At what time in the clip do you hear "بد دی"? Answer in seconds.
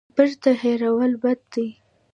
1.23-1.67